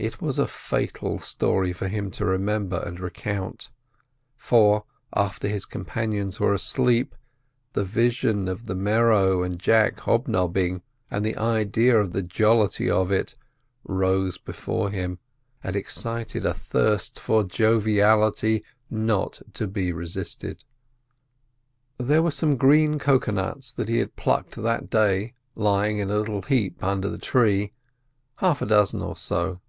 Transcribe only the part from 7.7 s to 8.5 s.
the vision